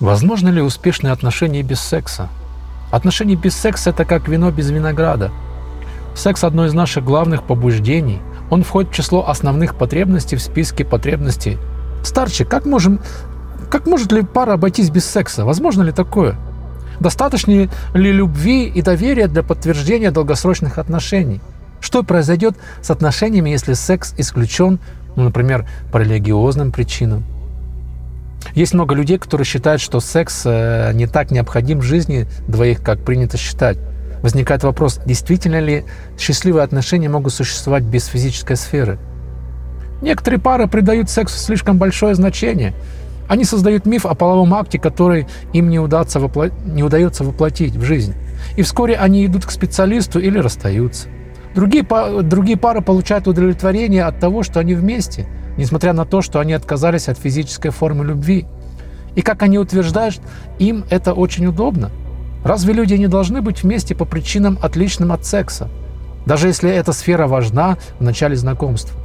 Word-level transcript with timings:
Возможно 0.00 0.48
ли 0.48 0.62
успешные 0.62 1.12
отношения 1.12 1.62
без 1.62 1.80
секса? 1.80 2.28
Отношения 2.92 3.34
без 3.34 3.56
секса– 3.56 3.90
это 3.90 4.04
как 4.04 4.28
вино 4.28 4.52
без 4.52 4.70
винограда. 4.70 5.32
Секс– 6.14 6.44
одно 6.44 6.66
из 6.66 6.72
наших 6.72 7.04
главных 7.04 7.42
побуждений. 7.42 8.20
Он 8.48 8.62
входит 8.62 8.92
в 8.92 8.94
число 8.94 9.28
основных 9.28 9.74
потребностей 9.74 10.36
в 10.36 10.42
списке 10.42 10.84
потребностей. 10.84 11.58
Старчик, 12.04 12.48
как, 12.48 12.64
можем, 12.64 13.00
как 13.70 13.86
может 13.86 14.12
ли 14.12 14.22
пара 14.22 14.52
обойтись 14.52 14.88
без 14.88 15.04
секса? 15.04 15.44
Возможно 15.44 15.82
ли 15.82 15.90
такое? 15.90 16.36
Достаточно 17.00 17.68
ли 17.94 18.12
любви 18.12 18.66
и 18.66 18.82
доверия 18.82 19.26
для 19.26 19.42
подтверждения 19.42 20.12
долгосрочных 20.12 20.78
отношений? 20.78 21.40
Что 21.80 22.04
произойдет 22.04 22.56
с 22.82 22.90
отношениями, 22.92 23.50
если 23.50 23.72
секс 23.72 24.14
исключен, 24.16 24.78
ну, 25.16 25.24
например, 25.24 25.68
по 25.90 25.98
религиозным 25.98 26.70
причинам? 26.70 27.24
Есть 28.54 28.74
много 28.74 28.94
людей, 28.94 29.18
которые 29.18 29.44
считают, 29.44 29.80
что 29.80 30.00
секс 30.00 30.42
э, 30.44 30.92
не 30.94 31.06
так 31.06 31.30
необходим 31.30 31.80
в 31.80 31.82
жизни 31.82 32.26
двоих, 32.46 32.82
как 32.82 33.04
принято 33.04 33.36
считать. 33.36 33.78
Возникает 34.22 34.64
вопрос, 34.64 35.00
действительно 35.06 35.60
ли 35.60 35.84
счастливые 36.18 36.64
отношения 36.64 37.08
могут 37.08 37.32
существовать 37.32 37.84
без 37.84 38.06
физической 38.06 38.56
сферы? 38.56 38.98
Некоторые 40.02 40.40
пары 40.40 40.66
придают 40.66 41.10
сексу 41.10 41.38
слишком 41.38 41.78
большое 41.78 42.14
значение. 42.14 42.74
Они 43.28 43.44
создают 43.44 43.84
миф 43.84 44.06
о 44.06 44.14
половом 44.14 44.54
акте, 44.54 44.78
который 44.78 45.26
им 45.52 45.68
не, 45.68 45.78
удастся 45.78 46.18
вопло... 46.18 46.48
не 46.64 46.82
удается 46.82 47.24
воплотить 47.24 47.76
в 47.76 47.82
жизнь. 47.82 48.14
И 48.56 48.62
вскоре 48.62 48.96
они 48.96 49.26
идут 49.26 49.44
к 49.44 49.50
специалисту 49.50 50.18
или 50.18 50.38
расстаются. 50.38 51.08
Другие, 51.58 51.84
другие 52.22 52.56
пары 52.56 52.82
получают 52.82 53.26
удовлетворение 53.26 54.04
от 54.04 54.20
того, 54.20 54.44
что 54.44 54.60
они 54.60 54.74
вместе, 54.74 55.26
несмотря 55.56 55.92
на 55.92 56.04
то, 56.04 56.22
что 56.22 56.38
они 56.38 56.52
отказались 56.52 57.08
от 57.08 57.18
физической 57.18 57.70
формы 57.70 58.04
любви. 58.04 58.46
И 59.16 59.22
как 59.22 59.42
они 59.42 59.58
утверждают, 59.58 60.20
им 60.60 60.84
это 60.88 61.14
очень 61.14 61.46
удобно. 61.46 61.90
Разве 62.44 62.74
люди 62.74 62.94
не 62.94 63.08
должны 63.08 63.42
быть 63.42 63.64
вместе 63.64 63.96
по 63.96 64.04
причинам, 64.04 64.56
отличным 64.62 65.10
от 65.10 65.26
секса? 65.26 65.68
Даже 66.26 66.46
если 66.46 66.70
эта 66.70 66.92
сфера 66.92 67.26
важна 67.26 67.76
в 67.98 68.04
начале 68.04 68.36
знакомства. 68.36 68.96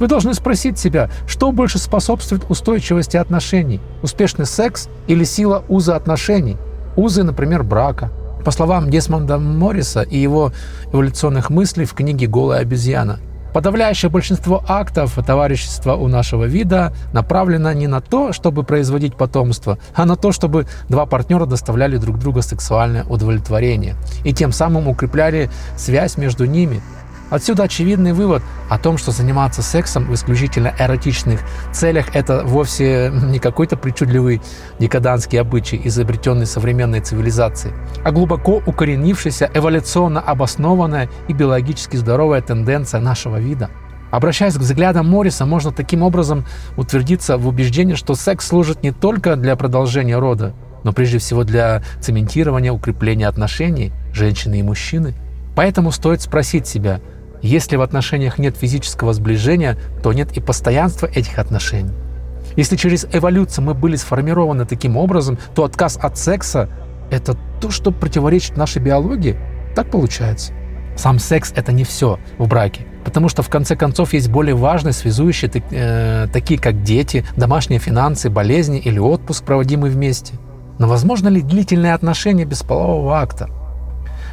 Вы 0.00 0.08
должны 0.08 0.34
спросить 0.34 0.80
себя, 0.80 1.10
что 1.28 1.52
больше 1.52 1.78
способствует 1.78 2.50
устойчивости 2.50 3.16
отношений– 3.16 3.80
успешный 4.02 4.46
секс 4.46 4.88
или 5.06 5.22
сила 5.22 5.62
уза 5.68 5.94
отношений, 5.94 6.56
узы, 6.96 7.22
например, 7.22 7.62
брака– 7.62 8.10
по 8.44 8.50
словам 8.50 8.90
Десмонда 8.90 9.38
Морриса 9.38 10.02
и 10.02 10.18
его 10.18 10.52
эволюционных 10.92 11.50
мыслей 11.50 11.86
в 11.86 11.94
книге 11.94 12.26
«Голая 12.26 12.60
обезьяна», 12.60 13.18
Подавляющее 13.54 14.10
большинство 14.10 14.64
актов 14.66 15.14
товарищества 15.24 15.94
у 15.94 16.08
нашего 16.08 16.42
вида 16.42 16.92
направлено 17.12 17.72
не 17.72 17.86
на 17.86 18.00
то, 18.00 18.32
чтобы 18.32 18.64
производить 18.64 19.16
потомство, 19.16 19.78
а 19.94 20.06
на 20.06 20.16
то, 20.16 20.32
чтобы 20.32 20.66
два 20.88 21.06
партнера 21.06 21.46
доставляли 21.46 21.96
друг 21.96 22.18
другу 22.18 22.42
сексуальное 22.42 23.04
удовлетворение 23.04 23.94
и 24.24 24.32
тем 24.32 24.50
самым 24.50 24.88
укрепляли 24.88 25.50
связь 25.76 26.16
между 26.16 26.46
ними– 26.46 26.82
Отсюда 27.30 27.64
очевидный 27.64 28.12
вывод 28.12 28.42
о 28.68 28.78
том, 28.78 28.98
что 28.98 29.10
заниматься 29.10 29.62
сексом 29.62 30.04
в 30.04 30.14
исключительно 30.14 30.74
эротичных 30.78 31.40
целях– 31.72 32.06
это 32.14 32.44
вовсе 32.44 33.10
не 33.12 33.38
какой-то 33.38 33.76
причудливый 33.76 34.42
декаданский 34.78 35.38
обычай, 35.38 35.80
изобретенный 35.84 36.46
современной 36.46 37.00
цивилизацией, 37.00 37.74
а 38.04 38.12
глубоко 38.12 38.62
укоренившаяся, 38.66 39.50
эволюционно 39.54 40.20
обоснованная 40.20 41.08
и 41.28 41.32
биологически 41.32 41.96
здоровая 41.96 42.42
тенденция 42.42 43.00
нашего 43.00 43.38
вида. 43.38 43.70
Обращаясь 44.10 44.54
к 44.54 44.58
взглядам 44.58 45.08
Морриса, 45.08 45.44
можно 45.44 45.72
таким 45.72 46.02
образом 46.02 46.44
утвердиться 46.76 47.36
в 47.36 47.48
убеждении, 47.48 47.94
что 47.94 48.14
секс 48.14 48.46
служит 48.46 48.82
не 48.82 48.92
только 48.92 49.34
для 49.34 49.56
продолжения 49.56 50.18
рода, 50.18 50.54
но 50.84 50.92
прежде 50.92 51.18
всего 51.18 51.42
для 51.42 51.82
цементирования, 52.00 52.70
укрепления 52.70 53.26
отношений 53.26 53.92
женщины 54.12 54.60
и 54.60 54.62
мужчины. 54.62 55.14
Поэтому 55.56 55.90
стоит 55.90 56.20
спросить 56.20 56.66
себя– 56.66 57.00
если 57.44 57.76
в 57.76 57.82
отношениях 57.82 58.38
нет 58.38 58.56
физического 58.56 59.12
сближения, 59.12 59.76
то 60.02 60.12
нет 60.12 60.36
и 60.36 60.40
постоянства 60.40 61.06
этих 61.06 61.38
отношений. 61.38 61.92
Если 62.56 62.76
через 62.76 63.06
эволюцию 63.12 63.64
мы 63.64 63.74
были 63.74 63.96
сформированы 63.96 64.64
таким 64.64 64.96
образом, 64.96 65.38
то 65.54 65.64
отказ 65.64 65.98
от 66.00 66.16
секса– 66.16 66.70
это 67.10 67.36
то, 67.60 67.70
что 67.70 67.90
противоречит 67.90 68.56
нашей 68.56 68.80
биологии. 68.80 69.36
Так 69.76 69.90
получается. 69.90 70.52
Сам 70.96 71.18
секс– 71.18 71.52
это 71.56 71.72
не 71.72 71.84
все 71.84 72.18
в 72.38 72.48
браке. 72.48 72.86
Потому 73.04 73.28
что 73.28 73.42
в 73.42 73.50
конце 73.50 73.76
концов 73.76 74.14
есть 74.14 74.30
более 74.30 74.54
важные 74.54 74.94
связующие, 74.94 75.50
э, 75.70 76.28
такие 76.32 76.58
как 76.58 76.82
дети, 76.82 77.26
домашние 77.36 77.78
финансы, 77.78 78.30
болезни 78.30 78.78
или 78.78 78.98
отпуск, 78.98 79.44
проводимый 79.44 79.90
вместе. 79.90 80.34
Но 80.78 80.88
возможно 80.88 81.28
ли 81.28 81.42
длительные 81.42 81.92
отношения 81.92 82.44
без 82.46 82.62
полового 82.62 83.18
акта? 83.20 83.50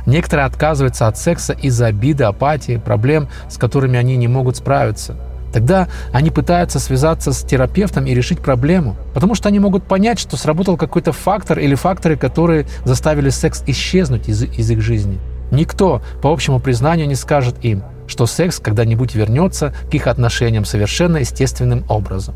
Некоторые 0.06 0.46
отказываются 0.46 1.08
от 1.08 1.18
секса 1.18 1.54
из-за 1.54 1.88
обиды, 1.88 2.24
апатии, 2.24 2.82
проблем, 2.84 3.30
с 3.50 3.58
которыми 3.58 3.98
они 3.98 4.18
не 4.18 4.28
могут 4.28 4.58
справиться. 4.58 5.18
Тогда 5.54 5.90
они 6.14 6.30
пытаются 6.30 6.80
связаться 6.80 7.34
с 7.34 7.42
терапевтом 7.42 8.06
и 8.06 8.14
решить 8.14 8.40
проблему, 8.40 8.96
потому 9.14 9.36
что 9.36 9.50
они 9.50 9.60
могут 9.60 9.84
понять, 9.84 10.18
что 10.18 10.38
сработал 10.38 10.78
какой-то 10.78 11.12
фактор 11.12 11.60
или 11.60 11.76
факторы, 11.76 12.16
которые 12.16 12.68
заставили 12.86 13.30
секс 13.30 13.64
исчезнуть 13.68 14.30
из, 14.30 14.44
из 14.44 14.72
их 14.72 14.82
жизни. 14.82 15.20
Никто, 15.52 16.02
по 16.22 16.32
общему 16.32 16.62
признанию, 16.62 17.08
не 17.08 17.16
скажет 17.16 17.56
им, 17.64 17.84
что 18.08 18.26
секс 18.26 18.60
когда-нибудь 18.60 19.14
вернется 19.14 19.74
к 19.90 19.94
их 19.94 20.08
отношениям 20.08 20.64
совершенно 20.64 21.18
естественным 21.18 21.84
образом. 21.90 22.36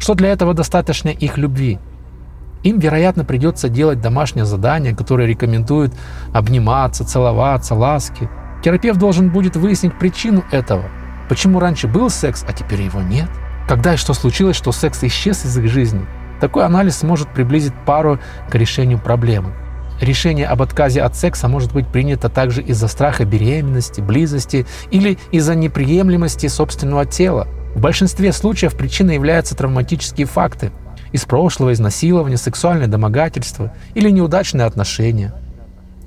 Что 0.00 0.14
для 0.14 0.30
этого 0.30 0.52
достаточно 0.52 1.08
их 1.08 1.38
любви– 1.38 1.78
им, 2.62 2.78
вероятно, 2.78 3.24
придется 3.24 3.68
делать 3.68 4.00
домашнее 4.00 4.44
задание, 4.44 4.94
которое 4.94 5.26
рекомендует 5.26 5.94
обниматься, 6.32 7.04
целоваться, 7.04 7.74
ласки. 7.74 8.28
Терапевт 8.62 8.98
должен 8.98 9.30
будет 9.30 9.56
выяснить 9.56 9.98
причину 9.98 10.44
этого. 10.50 10.84
Почему 11.28 11.60
раньше 11.60 11.88
был 11.88 12.10
секс, 12.10 12.44
а 12.46 12.52
теперь 12.52 12.82
его 12.82 13.00
нет? 13.00 13.28
Когда 13.68 13.94
и 13.94 13.96
что 13.96 14.14
случилось, 14.14 14.56
что 14.56 14.72
секс 14.72 15.02
исчез 15.04 15.44
из 15.44 15.56
их 15.56 15.68
жизни? 15.68 16.04
Такой 16.40 16.64
анализ 16.64 16.98
сможет 16.98 17.32
приблизить 17.32 17.74
пару 17.86 18.18
к 18.50 18.54
решению 18.54 18.98
проблемы. 18.98 19.52
Решение 20.00 20.46
об 20.46 20.62
отказе 20.62 21.02
от 21.02 21.14
секса 21.14 21.46
может 21.46 21.72
быть 21.72 21.86
принято 21.86 22.30
также 22.30 22.62
из-за 22.62 22.88
страха 22.88 23.24
беременности, 23.24 24.00
близости 24.00 24.66
или 24.90 25.18
из-за 25.30 25.54
неприемлемости 25.54 26.46
собственного 26.48 27.04
тела. 27.04 27.46
В 27.74 27.80
большинстве 27.80 28.32
случаев 28.32 28.74
причиной 28.76 29.14
являются 29.14 29.54
травматические 29.54 30.26
факты, 30.26 30.72
из 31.12 31.24
прошлого, 31.24 31.72
изнасилования, 31.72 32.36
сексуальное 32.36 32.86
домогательство 32.86 33.72
или 33.94 34.10
неудачные 34.10 34.66
отношения. 34.66 35.32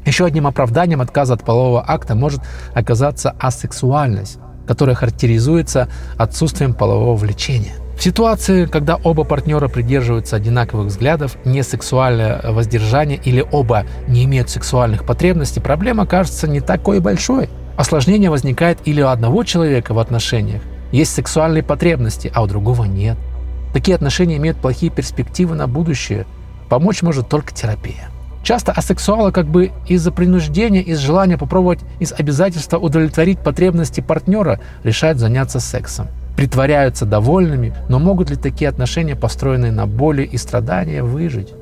Еще 0.06 0.26
одним 0.26 0.48
оправданием 0.48 1.02
отказа 1.02 1.34
от 1.34 1.44
полового 1.44 1.84
акта 1.88 2.16
может 2.16 2.42
оказаться 2.74 3.36
асексуальность, 3.40 4.38
которая 4.68 4.96
характеризуется 4.96 5.88
отсутствием 6.18 6.74
полового 6.74 7.16
влечения. 7.16 7.74
В 7.98 8.04
ситуации, 8.04 8.66
когда 8.66 8.96
оба 8.96 9.24
партнера 9.24 9.68
придерживаются 9.68 10.36
одинаковых 10.36 10.88
взглядов, 10.88 11.38
несексуальное 11.46 12.42
воздержание 12.44 13.20
или 13.24 13.46
оба 13.52 13.86
не 14.08 14.26
имеют 14.26 14.50
сексуальных 14.50 15.06
потребностей, 15.06 15.62
проблема 15.62 16.06
кажется 16.06 16.48
не 16.48 16.60
такой 16.60 17.00
большой. 17.00 17.50
Осложнение 17.78 18.30
возникает 18.30 18.80
или 18.86 19.02
у 19.02 19.08
одного 19.08 19.44
человека 19.44 19.94
в 19.94 20.00
отношениях 20.00 20.62
есть 20.92 21.14
сексуальные 21.14 21.64
потребности, 21.64 22.32
а 22.34 22.44
у 22.44 22.48
другого 22.48 22.84
нет– 22.84 23.18
Такие 23.74 23.96
отношения 23.96 24.38
имеют 24.38 24.58
плохие 24.58 24.92
перспективы 24.92 25.56
на 25.56 25.68
будущее. 25.68 26.26
Помочь 26.70 27.02
может 27.02 27.28
только 27.28 27.54
терапия. 27.54 28.10
Часто 28.44 28.72
асексуалы 28.72 29.32
как 29.32 29.48
бы 29.48 29.72
из-за 29.88 30.12
принуждения, 30.12 30.82
из 30.82 31.00
желания 31.00 31.38
попробовать, 31.38 31.80
из 32.00 32.12
обязательства 32.12 32.78
удовлетворить 32.78 33.40
потребности 33.40 34.02
партнера 34.02 34.60
решают 34.84 35.18
заняться 35.18 35.60
сексом. 35.60 36.08
Притворяются 36.36 37.06
довольными, 37.06 37.74
но 37.90 38.00
могут 38.00 38.30
ли 38.30 38.36
такие 38.36 38.70
отношения, 38.70 39.16
построенные 39.16 39.72
на 39.72 39.88
боли 39.88 40.24
и 40.24 40.38
страдания, 40.38 41.04
выжить? 41.04 41.54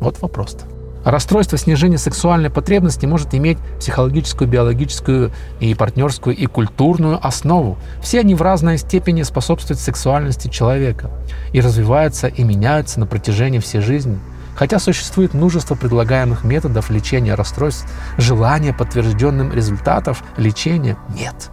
Вот 0.00 0.20
вопрос-то. 0.20 0.77
Расстройство 1.08 1.56
снижения 1.56 1.96
сексуальной 1.96 2.50
потребности 2.50 3.06
может 3.06 3.32
иметь 3.32 3.56
психологическую, 3.78 4.46
биологическую 4.46 5.32
и 5.58 5.74
партнерскую 5.74 6.36
и 6.36 6.44
культурную 6.44 7.18
основу. 7.26 7.78
Все 8.02 8.20
они 8.20 8.34
в 8.34 8.42
разной 8.42 8.76
степени 8.76 9.22
способствуют 9.22 9.80
сексуальности 9.80 10.48
человека 10.48 11.10
и 11.54 11.62
развиваются 11.62 12.26
и 12.26 12.44
меняются 12.44 13.00
на 13.00 13.06
протяжении 13.06 13.58
всей 13.58 13.80
жизни. 13.80 14.18
Хотя 14.54 14.78
существует 14.78 15.32
множество 15.32 15.76
предлагаемых 15.76 16.44
методов 16.44 16.90
лечения 16.90 17.34
расстройств, 17.34 17.90
желания 18.18 18.74
подтвержденным 18.74 19.50
результатов 19.50 20.22
лечения 20.36 20.98
нет. 21.14 21.48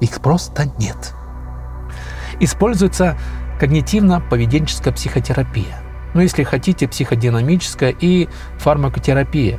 Их 0.00 0.18
просто 0.22 0.72
нет. 0.78 1.12
Используется 2.40 3.18
когнитивно-поведенческая 3.60 4.94
психотерапия 4.94 5.83
ну 6.14 6.20
если 6.20 6.42
хотите, 6.42 6.88
психодинамическая 6.88 7.94
и 7.98 8.28
фармакотерапия 8.58 9.58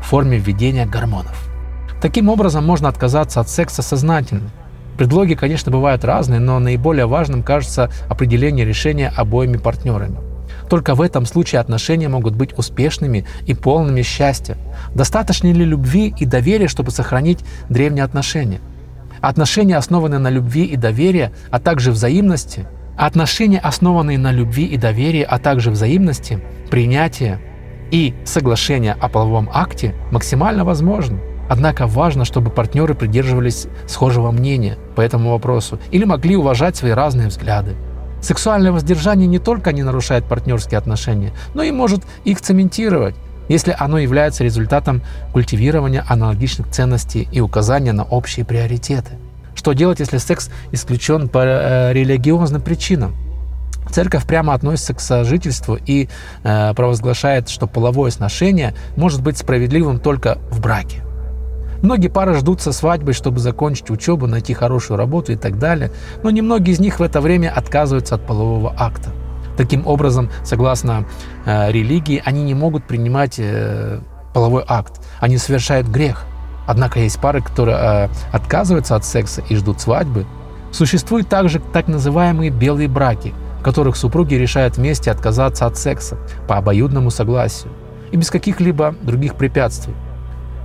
в 0.00 0.06
форме 0.06 0.38
введения 0.38 0.86
гормонов. 0.86 1.50
Таким 2.00 2.28
образом 2.28 2.64
можно 2.64 2.88
отказаться 2.88 3.40
от 3.40 3.48
секса 3.50 3.82
сознательно. 3.82 4.50
Предлоги, 4.96 5.34
конечно, 5.34 5.70
бывают 5.70 6.04
разные, 6.04 6.40
но 6.40 6.58
наиболее 6.58 7.06
важным 7.06 7.42
кажется 7.42 7.90
определение 8.08 8.64
решения 8.64 9.12
обоими 9.14 9.56
партнерами. 9.56 10.18
Только 10.68 10.94
в 10.94 11.02
этом 11.02 11.24
случае 11.26 11.60
отношения 11.60 12.08
могут 12.08 12.34
быть 12.34 12.56
успешными 12.58 13.26
и 13.46 13.54
полными 13.54 14.02
счастья. 14.02 14.56
Достаточно 14.94 15.48
ли 15.48 15.64
любви 15.64 16.14
и 16.18 16.26
доверия, 16.26 16.68
чтобы 16.68 16.90
сохранить 16.90 17.44
древние 17.68 18.04
отношения? 18.04 18.60
Отношения, 19.20 19.76
основанные 19.76 20.18
на 20.18 20.30
любви 20.30 20.64
и 20.64 20.76
доверии, 20.76 21.30
а 21.50 21.58
также 21.58 21.90
взаимности, 21.90 22.66
отношения, 23.06 23.58
основанные 23.58 24.18
на 24.18 24.32
любви 24.32 24.64
и 24.64 24.76
доверии, 24.76 25.22
а 25.22 25.38
также 25.38 25.70
взаимности, 25.70 26.40
принятие 26.70 27.40
и 27.90 28.14
соглашение 28.24 28.92
о 28.92 29.08
половом 29.08 29.48
акте 29.52 29.94
максимально 30.10 30.64
возможны. 30.64 31.20
Однако 31.48 31.86
важно, 31.86 32.26
чтобы 32.26 32.50
партнеры 32.50 32.94
придерживались 32.94 33.68
схожего 33.86 34.30
мнения 34.30 34.76
по 34.96 35.00
этому 35.00 35.30
вопросу 35.30 35.78
или 35.90 36.04
могли 36.04 36.36
уважать 36.36 36.76
свои 36.76 36.90
разные 36.90 37.28
взгляды. 37.28 37.74
Сексуальное 38.20 38.72
воздержание 38.72 39.26
не 39.26 39.38
только 39.38 39.72
не 39.72 39.82
нарушает 39.82 40.24
партнерские 40.24 40.76
отношения, 40.76 41.32
но 41.54 41.62
и 41.62 41.70
может 41.70 42.02
их 42.24 42.40
цементировать, 42.40 43.14
если 43.48 43.74
оно 43.78 43.98
является 43.98 44.44
результатом 44.44 45.02
культивирования 45.32 46.04
аналогичных 46.06 46.68
ценностей 46.68 47.28
и 47.32 47.40
указания 47.40 47.92
на 47.92 48.02
общие 48.02 48.44
приоритеты. 48.44 49.12
Что 49.58 49.72
делать, 49.72 49.98
если 49.98 50.18
секс 50.18 50.50
исключен 50.70 51.28
по 51.28 51.40
э, 51.44 51.92
религиозным 51.92 52.62
причинам? 52.62 53.16
Церковь 53.90 54.24
прямо 54.24 54.54
относится 54.54 54.94
к 54.94 55.00
сожительству 55.00 55.76
и 55.84 56.08
э, 56.44 56.74
провозглашает, 56.74 57.48
что 57.48 57.66
половое 57.66 58.12
сношение 58.12 58.76
может 58.94 59.20
быть 59.20 59.36
справедливым 59.36 59.98
только 59.98 60.38
в 60.52 60.60
браке. 60.60 61.02
Многие 61.82 62.06
пары 62.06 62.34
ждут 62.34 62.60
со 62.60 62.70
свадьбой, 62.70 63.14
чтобы 63.14 63.40
закончить 63.40 63.90
учебу, 63.90 64.28
найти 64.28 64.54
хорошую 64.54 64.96
работу 64.96 65.32
и 65.32 65.36
так 65.36 65.58
далее, 65.58 65.90
но 66.22 66.30
немногие 66.30 66.74
из 66.74 66.78
них 66.78 67.00
в 67.00 67.02
это 67.02 67.20
время 67.20 67.52
отказываются 67.52 68.14
от 68.14 68.24
полового 68.24 68.72
акта. 68.78 69.10
Таким 69.56 69.88
образом, 69.88 70.30
согласно 70.44 71.04
э, 71.46 71.72
религии, 71.72 72.22
они 72.24 72.44
не 72.44 72.54
могут 72.54 72.86
принимать 72.86 73.40
э, 73.40 73.98
половой 74.32 74.62
акт, 74.68 75.00
они 75.18 75.36
совершают 75.36 75.88
грех. 75.88 76.27
Однако 76.68 77.00
есть 77.00 77.18
пары, 77.18 77.40
которые 77.40 77.78
э, 77.80 78.08
отказываются 78.30 78.94
от 78.94 79.02
секса 79.02 79.42
и 79.48 79.56
ждут 79.56 79.80
свадьбы. 79.80 80.26
Существуют 80.70 81.26
также 81.26 81.60
так 81.60 81.88
называемые 81.88 82.50
белые 82.50 82.88
браки, 82.88 83.32
в 83.58 83.62
которых 83.62 83.96
супруги 83.96 84.34
решают 84.34 84.76
вместе 84.76 85.10
отказаться 85.10 85.64
от 85.64 85.78
секса 85.78 86.18
по 86.46 86.58
обоюдному 86.58 87.10
согласию 87.10 87.72
и 88.12 88.18
без 88.18 88.30
каких-либо 88.30 88.94
других 89.00 89.36
препятствий. 89.36 89.94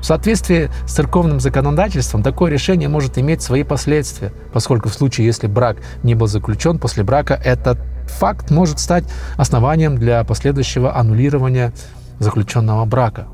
В 0.02 0.06
соответствии 0.06 0.70
с 0.86 0.92
церковным 0.92 1.40
законодательством 1.40 2.22
такое 2.22 2.52
решение 2.52 2.90
может 2.90 3.18
иметь 3.18 3.42
свои 3.42 3.64
последствия, 3.64 4.34
поскольку 4.52 4.90
в 4.90 4.94
случае, 4.94 5.28
если 5.28 5.48
брак 5.48 5.78
не 6.04 6.16
был 6.16 6.28
заключен 6.28 6.80
после 6.80 7.06
брака, 7.06 7.36
этот 7.36 7.80
факт 8.08 8.52
может 8.52 8.80
стать 8.80 9.06
основанием 9.38 9.98
для 9.98 10.26
последующего 10.26 10.98
аннулирования 10.98 11.72
заключенного 12.20 12.84
брака. 12.84 13.28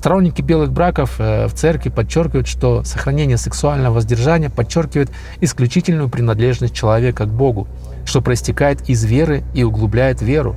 Сторонники 0.00 0.40
белых 0.40 0.72
браков 0.72 1.16
э, 1.18 1.46
в 1.46 1.52
церкви 1.52 1.90
подчеркивают, 1.90 2.46
что 2.46 2.84
сохранение 2.84 3.36
сексуального 3.36 3.96
воздержания 3.96 4.48
подчеркивает 4.48 5.10
исключительную 5.42 6.08
принадлежность 6.08 6.74
человека 6.74 7.26
к 7.26 7.28
Богу, 7.28 7.68
что 8.06 8.22
проистекает 8.22 8.88
из 8.88 9.04
веры 9.04 9.42
и 9.52 9.62
углубляет 9.62 10.22
веру. 10.22 10.56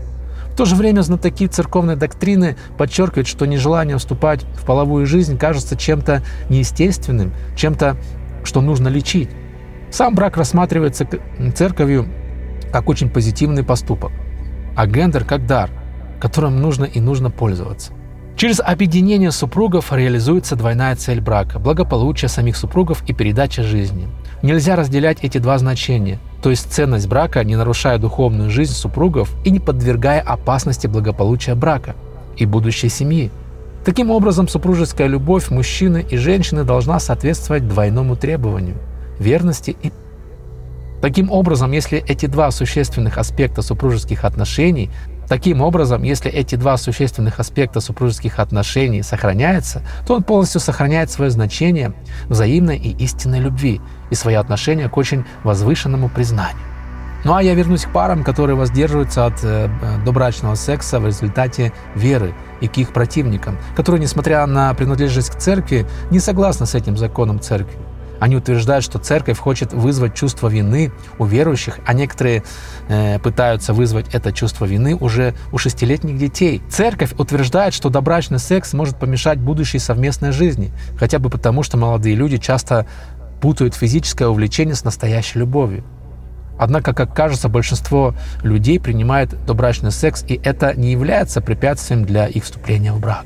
В 0.53 0.55
то 0.55 0.63
же 0.63 0.77
время 0.77 1.01
знатоки 1.01 1.47
церковной 1.47 1.97
доктрины 1.97 2.55
подчеркивают, 2.77 3.27
что 3.27 3.45
нежелание 3.45 3.97
вступать 3.97 4.43
в 4.43 4.65
половую 4.65 5.05
жизнь 5.05 5.37
кажется 5.37 5.75
чем-то 5.75 6.23
неестественным, 6.47 7.33
чем-то, 7.57 7.97
что 8.45 8.61
нужно 8.61 8.87
лечить. 8.87 9.29
Сам 9.91 10.15
брак 10.15 10.37
рассматривается 10.37 11.05
церковью 11.53 12.07
как 12.71 12.87
очень 12.87 13.09
позитивный 13.09 13.65
поступок, 13.65 14.13
а 14.77 14.87
гендер 14.87 15.25
как 15.25 15.45
дар, 15.45 15.69
которым 16.21 16.61
нужно 16.61 16.85
и 16.85 17.01
нужно 17.01 17.29
пользоваться. 17.29 17.91
Через 18.43 18.59
объединение 18.59 19.31
супругов 19.31 19.93
реализуется 19.93 20.57
двойная 20.57 20.97
цель 20.97 21.21
брака– 21.21 21.59
благополучие 21.59 22.27
самих 22.27 22.57
супругов 22.57 23.01
и 23.07 23.13
передача 23.13 23.63
жизни. 23.63 24.09
Нельзя 24.41 24.75
разделять 24.75 25.19
эти 25.21 25.37
два 25.37 25.57
значения– 25.57 26.19
то 26.43 26.49
есть 26.49 26.69
ценность 26.69 27.07
брака, 27.07 27.41
не 27.45 27.55
нарушая 27.55 27.99
духовную 27.99 28.49
жизнь 28.49 28.73
супругов 28.73 29.33
и 29.45 29.49
не 29.49 29.61
подвергая 29.61 30.19
опасности 30.19 30.87
благополучия 30.87 31.55
брака 31.55 31.95
и 32.35 32.45
будущей 32.45 32.89
семьи. 32.89 33.31
Таким 33.85 34.11
образом, 34.11 34.49
супружеская 34.49 35.07
любовь 35.07 35.49
мужчины 35.49 36.05
и 36.09 36.17
женщины 36.17 36.65
должна 36.65 36.99
соответствовать 36.99 37.65
двойному 37.65 38.17
требованию– 38.17 38.75
верности 39.19 39.77
и 39.81 39.93
Таким 41.03 41.31
образом, 41.31 41.73
если 41.73 42.01
эти 42.07 42.27
два 42.27 42.49
существенных 42.49 43.17
аспекта 43.17 43.61
супружеских 43.61 44.23
отношений 44.23 44.89
Таким 45.27 45.61
образом, 45.61 46.03
если 46.03 46.29
эти 46.31 46.55
два 46.55 46.77
существенных 46.77 47.39
аспекта 47.39 47.79
супружеских 47.79 48.39
отношений 48.39 49.01
сохраняются, 49.03 49.81
то 50.05 50.15
он 50.15 50.23
полностью 50.23 50.61
сохраняет 50.61 51.11
свое 51.11 51.31
значение 51.31 51.93
взаимной 52.27 52.77
и 52.77 52.91
истинной 53.03 53.39
любви 53.39 53.81
и 54.09 54.15
свое 54.15 54.39
отношение 54.39 54.89
к 54.89 54.97
очень 54.97 55.25
возвышенному 55.43 56.09
признанию. 56.09 56.73
Ну 57.23 57.33
а 57.35 57.41
я 57.41 57.53
вернусь 57.53 57.85
к 57.85 57.91
парам, 57.91 58.23
которые 58.23 58.57
воздерживаются 58.57 59.25
от 59.25 59.43
э, 59.43 59.69
добрачного 60.05 60.55
секса 60.55 60.99
в 60.99 61.05
результате 61.05 61.71
веры 61.95 62.33
и 62.59 62.67
к 62.67 62.77
их 62.77 62.91
противникам, 62.91 63.57
которые, 63.77 64.01
несмотря 64.01 64.45
на 64.45 64.73
принадлежность 64.73 65.29
к 65.29 65.37
церкви, 65.37 65.87
не 66.11 66.19
согласны 66.19 66.65
с 66.65 66.75
этим 66.75 66.97
законом 66.97 67.39
церкви. 67.39 67.77
Они 68.23 68.37
утверждают, 68.37 68.85
что 68.85 68.99
церковь 68.99 69.37
хочет 69.37 69.73
вызвать 69.73 70.15
чувство 70.15 70.47
вины 70.47 70.93
у 71.19 71.25
верующих, 71.25 71.79
а 71.85 71.93
некоторые 71.93 72.43
э, 72.87 73.19
пытаются 73.19 73.73
вызвать 73.73 74.15
это 74.15 74.31
чувство 74.31 74.63
вины 74.63 74.95
уже 74.95 75.33
у 75.51 75.57
шестилетних 75.57 76.17
детей. 76.17 76.61
Церковь 76.69 77.11
утверждает, 77.17 77.73
что 77.73 77.89
добрачный 77.89 78.39
секс 78.39 78.71
может 78.71 78.97
помешать 78.97 79.39
будущей 79.39 79.77
совместной 79.77 80.31
жизни, 80.31 80.71
хотя 80.97 81.19
бы 81.19 81.29
потому, 81.29 81.63
что 81.63 81.75
молодые 81.75 82.15
люди 82.15 82.37
часто 82.37 82.87
путают 83.41 83.75
физическое 83.75 84.29
увлечение 84.29 84.75
с 84.75 84.85
настоящей 84.85 85.39
любовью. 85.39 85.83
Однако, 86.57 86.93
как 86.93 87.13
кажется, 87.13 87.49
большинство 87.49 88.15
людей 88.41 88.79
принимает 88.79 89.35
добрачный 89.45 89.91
секс, 89.91 90.23
и 90.25 90.39
это 90.41 90.73
не 90.79 90.93
является 90.93 91.41
препятствием 91.41 92.05
для 92.05 92.27
их 92.27 92.45
вступления 92.45 92.93
в 92.93 93.01
брак. 93.01 93.25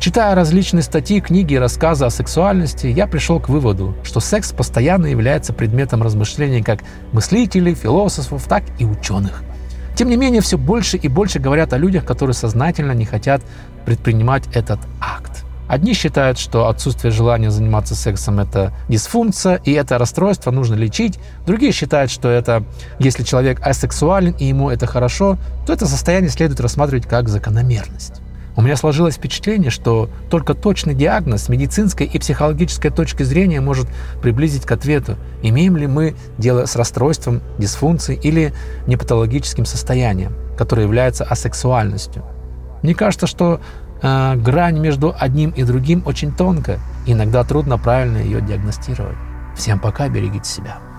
Читая 0.00 0.34
различные 0.34 0.82
статьи, 0.82 1.20
книги 1.20 1.52
и 1.52 1.58
рассказы 1.58 2.06
о 2.06 2.10
сексуальности, 2.10 2.86
я 2.86 3.06
пришел 3.06 3.38
к 3.38 3.50
выводу, 3.50 3.94
что 4.02 4.18
секс 4.18 4.50
постоянно 4.50 5.04
является 5.04 5.52
предметом 5.52 6.02
размышлений 6.02 6.62
как 6.62 6.80
мыслителей, 7.12 7.74
философов, 7.74 8.44
так 8.48 8.62
и 8.78 8.86
ученых. 8.86 9.42
Тем 9.94 10.08
не 10.08 10.16
менее, 10.16 10.40
все 10.40 10.56
больше 10.56 10.96
и 10.96 11.06
больше 11.06 11.38
говорят 11.38 11.74
о 11.74 11.76
людях, 11.76 12.06
которые 12.06 12.32
сознательно 12.32 12.92
не 12.92 13.04
хотят 13.04 13.42
предпринимать 13.84 14.44
этот 14.54 14.80
акт. 15.02 15.44
Одни 15.68 15.92
считают, 15.92 16.38
что 16.38 16.68
отсутствие 16.68 17.10
желания 17.10 17.50
заниматься 17.50 17.94
сексом– 17.94 18.40
это 18.40 18.72
дисфункция, 18.88 19.56
и 19.56 19.72
это 19.72 19.98
расстройство 19.98 20.50
нужно 20.50 20.76
лечить. 20.76 21.18
Другие 21.44 21.72
считают, 21.72 22.10
что 22.10 22.30
это, 22.30 22.64
если 22.98 23.22
человек 23.22 23.60
асексуален 23.60 24.32
и 24.38 24.46
ему 24.46 24.70
это 24.70 24.86
хорошо, 24.86 25.36
то 25.66 25.74
это 25.74 25.84
состояние 25.86 26.30
следует 26.30 26.60
рассматривать 26.60 27.06
как 27.06 27.28
закономерность. 27.28 28.22
У 28.60 28.62
меня 28.62 28.76
сложилось 28.76 29.14
впечатление, 29.14 29.70
что 29.70 30.10
только 30.28 30.52
точный 30.52 30.92
диагноз 30.92 31.44
с 31.44 31.48
медицинской 31.48 32.04
и 32.04 32.18
психологической 32.18 32.90
точки 32.90 33.22
зрения 33.22 33.62
может 33.62 33.88
приблизить 34.20 34.66
к 34.66 34.72
ответу, 34.72 35.16
имеем 35.42 35.78
ли 35.78 35.86
мы 35.86 36.14
дело 36.36 36.66
с 36.66 36.76
расстройством, 36.76 37.40
дисфункцией 37.56 38.20
или 38.20 38.52
непатологическим 38.86 39.64
состоянием, 39.64 40.34
которое 40.58 40.82
является 40.82 41.24
асексуальностью. 41.24 42.22
Мне 42.82 42.94
кажется, 42.94 43.26
что 43.26 43.62
э, 44.02 44.36
грань 44.36 44.78
между 44.78 45.14
одним 45.18 45.52
и 45.52 45.62
другим 45.62 46.02
очень 46.04 46.30
тонкая, 46.30 46.80
иногда 47.06 47.44
трудно 47.44 47.78
правильно 47.78 48.18
ее 48.18 48.42
диагностировать. 48.42 49.16
Всем 49.56 49.80
пока, 49.80 50.10
берегите 50.10 50.44
себя. 50.44 50.89